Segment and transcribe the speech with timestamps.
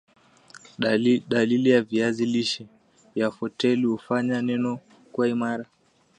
[1.29, 2.67] madii ya viazi lishe
[3.15, 4.79] ya foleti hufanya meno
[5.11, 5.65] kuwa imara